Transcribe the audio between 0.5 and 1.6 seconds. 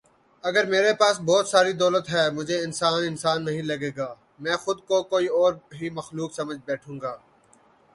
میرے پاس بہت